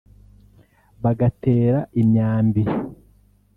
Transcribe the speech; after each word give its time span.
bagatera 1.03 1.77
imyambi 2.01 2.61